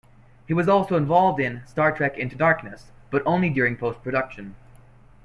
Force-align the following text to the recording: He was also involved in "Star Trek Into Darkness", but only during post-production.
He 0.47 0.53
was 0.55 0.67
also 0.67 0.97
involved 0.97 1.39
in 1.39 1.61
"Star 1.67 1.91
Trek 1.95 2.17
Into 2.17 2.35
Darkness", 2.35 2.91
but 3.11 3.21
only 3.23 3.51
during 3.51 3.77
post-production. 3.77 4.55